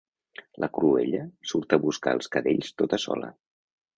[0.63, 1.19] La Cruella
[1.51, 3.29] surt a buscar els cadells tota sola.